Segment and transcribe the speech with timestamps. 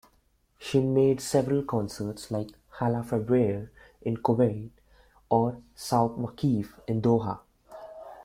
[0.57, 3.69] She made several concerts like "Hala Febrayer"
[4.01, 4.71] in Koweit
[5.29, 7.39] or "Souq Waqif" in Doha.